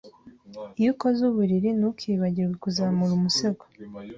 [0.79, 3.63] Iyo ukoze uburiri, ntukibagirwe kuzamura umusego.